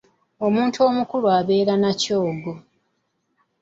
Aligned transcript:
Omuntu 0.45 0.77
omukulu 0.87 1.27
abeera 1.37 1.73
na 1.81 1.91
kyogo. 2.01 2.53